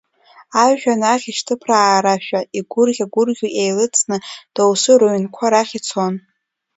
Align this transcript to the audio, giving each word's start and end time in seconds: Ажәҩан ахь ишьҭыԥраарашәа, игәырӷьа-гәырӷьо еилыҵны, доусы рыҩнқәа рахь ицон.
Ажәҩан 0.65 1.01
ахь 1.13 1.27
ишьҭыԥраарашәа, 1.31 2.39
игәырӷьа-гәырӷьо 2.57 3.47
еилыҵны, 3.63 4.17
доусы 4.55 4.93
рыҩнқәа 4.99 5.47
рахь 5.53 5.73
ицон. 5.79 6.13